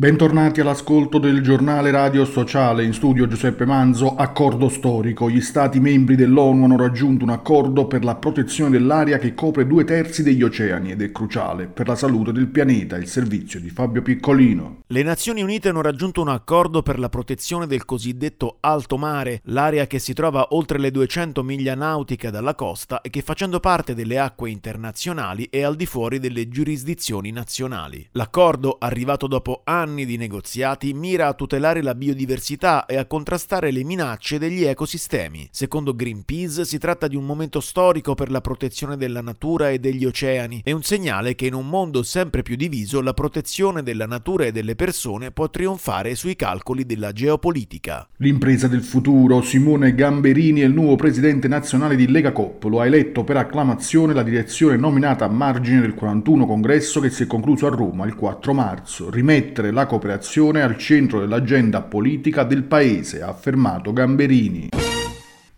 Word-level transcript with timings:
Bentornati 0.00 0.62
all'ascolto 0.62 1.18
del 1.18 1.42
giornale 1.42 1.90
radio 1.90 2.24
sociale, 2.24 2.84
in 2.84 2.94
studio 2.94 3.26
Giuseppe 3.26 3.66
Manzo, 3.66 4.14
accordo 4.14 4.70
storico. 4.70 5.28
Gli 5.28 5.42
Stati 5.42 5.78
membri 5.78 6.16
dell'ONU 6.16 6.64
hanno 6.64 6.78
raggiunto 6.78 7.22
un 7.24 7.28
accordo 7.28 7.86
per 7.86 8.02
la 8.02 8.14
protezione 8.14 8.70
dell'aria 8.70 9.18
che 9.18 9.34
copre 9.34 9.66
due 9.66 9.84
terzi 9.84 10.22
degli 10.22 10.42
oceani 10.42 10.92
ed 10.92 11.02
è 11.02 11.12
cruciale 11.12 11.66
per 11.66 11.86
la 11.86 11.96
salute 11.96 12.32
del 12.32 12.48
pianeta, 12.48 12.96
il 12.96 13.08
servizio 13.08 13.60
di 13.60 13.68
Fabio 13.68 14.00
Piccolino. 14.00 14.84
Le 14.86 15.02
Nazioni 15.02 15.42
Unite 15.42 15.68
hanno 15.68 15.82
raggiunto 15.82 16.22
un 16.22 16.28
accordo 16.28 16.80
per 16.80 16.98
la 16.98 17.10
protezione 17.10 17.66
del 17.66 17.84
cosiddetto 17.84 18.56
alto 18.60 18.96
mare, 18.96 19.42
l'area 19.44 19.86
che 19.86 19.98
si 19.98 20.14
trova 20.14 20.46
oltre 20.52 20.78
le 20.78 20.90
200 20.90 21.42
miglia 21.42 21.74
nautiche 21.74 22.30
dalla 22.30 22.54
costa 22.54 23.02
e 23.02 23.10
che 23.10 23.20
facendo 23.20 23.60
parte 23.60 23.94
delle 23.94 24.18
acque 24.18 24.48
internazionali 24.48 25.48
è 25.50 25.60
al 25.60 25.76
di 25.76 25.84
fuori 25.84 26.18
delle 26.18 26.48
giurisdizioni 26.48 27.32
nazionali. 27.32 28.08
L'accordo, 28.12 28.78
arrivato 28.80 29.26
dopo 29.26 29.60
anni 29.64 29.88
anni 29.90 30.06
di 30.06 30.16
negoziati 30.16 30.94
mira 30.94 31.26
a 31.26 31.34
tutelare 31.34 31.82
la 31.82 31.96
biodiversità 31.96 32.86
e 32.86 32.96
a 32.96 33.06
contrastare 33.06 33.72
le 33.72 33.82
minacce 33.82 34.38
degli 34.38 34.62
ecosistemi. 34.62 35.48
Secondo 35.50 35.94
Greenpeace 35.94 36.64
si 36.64 36.78
tratta 36.78 37.08
di 37.08 37.16
un 37.16 37.26
momento 37.26 37.60
storico 37.60 38.14
per 38.14 38.30
la 38.30 38.40
protezione 38.40 38.96
della 38.96 39.20
natura 39.20 39.70
e 39.70 39.80
degli 39.80 40.04
oceani 40.04 40.62
e 40.64 40.72
un 40.72 40.82
segnale 40.82 41.34
che 41.34 41.46
in 41.46 41.54
un 41.54 41.68
mondo 41.68 42.04
sempre 42.04 42.42
più 42.42 42.54
diviso 42.54 43.00
la 43.00 43.12
protezione 43.12 43.82
della 43.82 44.06
natura 44.06 44.44
e 44.44 44.52
delle 44.52 44.76
persone 44.76 45.32
può 45.32 45.50
trionfare 45.50 46.14
sui 46.14 46.36
calcoli 46.36 46.86
della 46.86 47.12
geopolitica. 47.12 48.08
L'impresa 48.18 48.68
del 48.68 48.82
futuro, 48.82 49.42
Simone 49.42 49.94
Gamberini 49.94 50.60
è 50.60 50.66
il 50.66 50.72
nuovo 50.72 50.94
presidente 50.94 51.48
nazionale 51.48 51.96
di 51.96 52.08
Lega 52.08 52.30
Coop, 52.32 52.62
lo 52.64 52.80
ha 52.80 52.86
eletto 52.86 53.24
per 53.24 53.36
acclamazione 53.36 54.14
la 54.14 54.22
direzione 54.22 54.76
nominata 54.76 55.24
a 55.24 55.28
margine 55.28 55.80
del 55.80 55.94
41 55.94 56.46
congresso 56.46 57.00
che 57.00 57.10
si 57.10 57.24
è 57.24 57.26
concluso 57.26 57.66
a 57.66 57.70
Roma 57.70 58.06
il 58.06 58.14
4 58.14 58.54
marzo. 58.54 59.10
Rimettere 59.10 59.72
la 59.72 59.79
la 59.80 59.86
cooperazione 59.86 60.60
al 60.60 60.76
centro 60.76 61.20
dell'agenda 61.20 61.80
politica 61.80 62.44
del 62.44 62.64
Paese, 62.64 63.22
ha 63.22 63.28
affermato 63.28 63.94
Gamberini. 63.94 64.68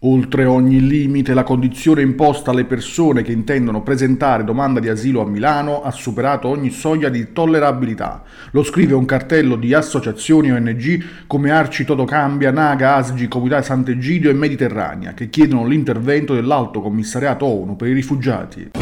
Oltre 0.04 0.44
ogni 0.44 0.84
limite, 0.84 1.32
la 1.32 1.44
condizione 1.44 2.02
imposta 2.02 2.50
alle 2.50 2.64
persone 2.64 3.22
che 3.22 3.32
intendono 3.32 3.82
presentare 3.82 4.44
domanda 4.44 4.80
di 4.80 4.88
asilo 4.88 5.22
a 5.22 5.26
Milano 5.26 5.82
ha 5.82 5.92
superato 5.92 6.48
ogni 6.48 6.70
soglia 6.70 7.08
di 7.08 7.32
tollerabilità. 7.32 8.22
Lo 8.50 8.64
scrive 8.64 8.94
un 8.94 9.04
cartello 9.04 9.56
di 9.56 9.74
associazioni 9.74 10.50
ONG 10.50 11.04
come 11.26 11.50
Arci 11.50 11.84
Totocambia, 11.84 12.50
Naga, 12.50 12.96
Asgi, 12.96 13.28
Comunità 13.28 13.62
Sant'Egidio 13.62 14.30
e 14.30 14.34
Mediterranea, 14.34 15.14
che 15.14 15.30
chiedono 15.30 15.66
l'intervento 15.66 16.34
dell'Alto 16.34 16.80
Commissariato 16.80 17.46
ONU 17.46 17.76
per 17.76 17.88
i 17.88 17.92
rifugiati. 17.92 18.81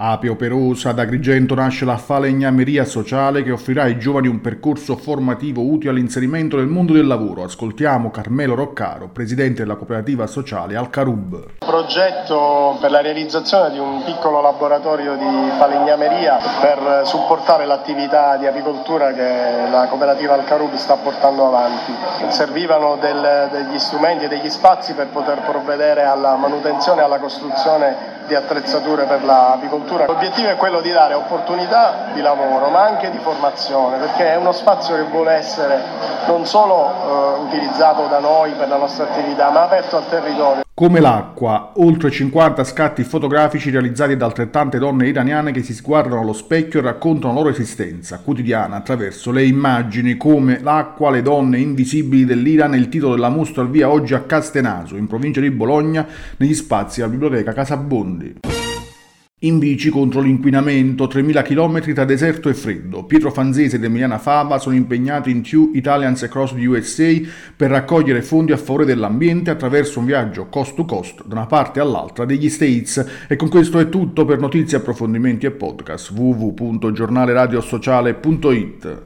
Ape 0.00 0.28
operosa, 0.28 0.92
da 0.92 1.02
Agrigento 1.02 1.56
nasce 1.56 1.84
la 1.84 1.96
falegnameria 1.96 2.84
sociale 2.84 3.42
che 3.42 3.50
offrirà 3.50 3.82
ai 3.82 3.98
giovani 3.98 4.28
un 4.28 4.40
percorso 4.40 4.94
formativo 4.94 5.62
utile 5.62 5.90
all'inserimento 5.90 6.56
nel 6.56 6.68
mondo 6.68 6.92
del 6.92 7.04
lavoro. 7.04 7.42
Ascoltiamo 7.42 8.08
Carmelo 8.12 8.54
Roccaro, 8.54 9.08
presidente 9.08 9.62
della 9.62 9.74
cooperativa 9.74 10.28
sociale 10.28 10.76
Alcarub. 10.76 11.46
Progetto 11.58 12.78
per 12.80 12.92
la 12.92 13.00
realizzazione 13.00 13.72
di 13.72 13.80
un 13.80 14.04
piccolo 14.04 14.40
laboratorio 14.40 15.16
di 15.16 15.50
falegnameria 15.58 16.38
per 16.60 17.00
supportare 17.04 17.66
l'attività 17.66 18.36
di 18.36 18.46
apicoltura 18.46 19.12
che 19.12 19.68
la 19.68 19.88
cooperativa 19.88 20.34
Alcarub 20.34 20.74
sta 20.74 20.94
portando 20.94 21.48
avanti. 21.48 21.92
Servivano 22.28 22.98
del, 23.00 23.48
degli 23.50 23.78
strumenti 23.80 24.26
e 24.26 24.28
degli 24.28 24.48
spazi 24.48 24.94
per 24.94 25.08
poter 25.08 25.40
provvedere 25.40 26.04
alla 26.04 26.36
manutenzione 26.36 27.00
e 27.00 27.04
alla 27.04 27.18
costruzione 27.18 28.17
di 28.28 28.34
attrezzature 28.34 29.04
per 29.06 29.24
l'apicoltura. 29.24 30.04
L'obiettivo 30.06 30.48
è 30.48 30.56
quello 30.56 30.80
di 30.80 30.92
dare 30.92 31.14
opportunità 31.14 32.10
di 32.12 32.20
lavoro 32.20 32.68
ma 32.68 32.82
anche 32.82 33.10
di 33.10 33.18
formazione 33.18 33.96
perché 33.96 34.32
è 34.32 34.36
uno 34.36 34.52
spazio 34.52 34.94
che 34.94 35.02
vuole 35.02 35.32
essere 35.32 35.82
non 36.26 36.46
solo 36.46 37.36
eh, 37.36 37.40
utilizzato 37.40 38.06
da 38.06 38.20
noi 38.20 38.52
per 38.52 38.68
la 38.68 38.76
nostra 38.76 39.04
attività 39.04 39.50
ma 39.50 39.62
aperto 39.62 39.96
al 39.96 40.08
territorio. 40.08 40.67
Come 40.78 41.00
l'acqua, 41.00 41.72
oltre 41.78 42.08
50 42.08 42.62
scatti 42.62 43.02
fotografici 43.02 43.68
realizzati 43.68 44.16
da 44.16 44.26
altrettante 44.26 44.78
donne 44.78 45.08
iraniane 45.08 45.50
che 45.50 45.64
si 45.64 45.74
sguardano 45.74 46.20
allo 46.20 46.32
specchio 46.32 46.78
e 46.78 46.82
raccontano 46.82 47.32
la 47.32 47.40
loro 47.40 47.50
esistenza 47.50 48.20
quotidiana 48.20 48.76
attraverso 48.76 49.32
le 49.32 49.44
immagini 49.44 50.16
come 50.16 50.60
L'acqua, 50.62 51.10
le 51.10 51.22
donne 51.22 51.58
invisibili 51.58 52.24
dell'Iran 52.24 52.76
il 52.76 52.88
titolo 52.88 53.16
della 53.16 53.28
mostra 53.28 53.62
al 53.62 53.70
via 53.70 53.90
oggi 53.90 54.14
a 54.14 54.20
Castenaso, 54.20 54.94
in 54.94 55.08
provincia 55.08 55.40
di 55.40 55.50
Bologna, 55.50 56.06
negli 56.36 56.54
spazi 56.54 57.00
della 57.00 57.10
biblioteca 57.10 57.52
Casabondi. 57.52 58.36
In 59.42 59.60
bici 59.60 59.90
contro 59.90 60.20
l'inquinamento, 60.20 61.04
3.000 61.04 61.44
km 61.44 61.94
tra 61.94 62.04
deserto 62.04 62.48
e 62.48 62.54
freddo. 62.54 63.04
Pietro 63.04 63.30
Fanzese 63.30 63.76
ed 63.76 63.84
Emiliana 63.84 64.18
Fava 64.18 64.58
sono 64.58 64.74
impegnati 64.74 65.30
in 65.30 65.42
Two 65.42 65.70
Italians 65.74 66.24
Across 66.24 66.56
the 66.56 66.66
USA 66.66 67.12
per 67.54 67.70
raccogliere 67.70 68.22
fondi 68.22 68.50
a 68.50 68.56
favore 68.56 68.84
dell'ambiente 68.84 69.50
attraverso 69.50 70.00
un 70.00 70.06
viaggio 70.06 70.46
cost 70.46 70.74
to 70.74 70.84
cost 70.84 71.24
da 71.24 71.36
una 71.36 71.46
parte 71.46 71.78
all'altra 71.78 72.24
degli 72.24 72.48
States. 72.48 73.26
E 73.28 73.36
con 73.36 73.48
questo 73.48 73.78
è 73.78 73.88
tutto 73.88 74.24
per 74.24 74.40
notizie, 74.40 74.78
approfondimenti 74.78 75.46
e 75.46 75.52
podcast 75.52 76.10
www.giornaleradiosociale.it. 76.10 79.02